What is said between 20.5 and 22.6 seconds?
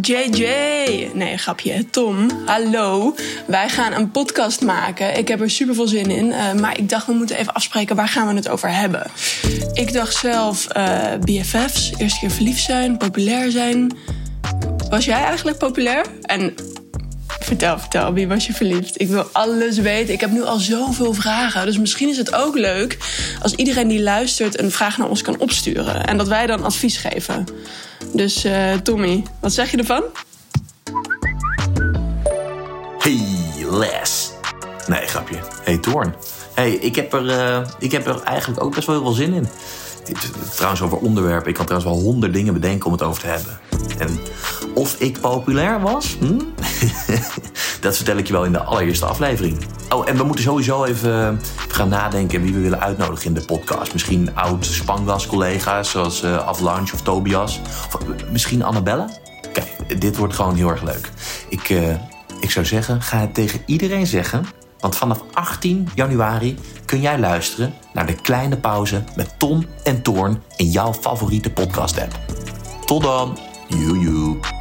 zoveel vragen. Dus misschien is het ook